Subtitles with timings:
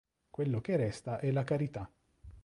[0.31, 1.87] Quello che resta è la Carità.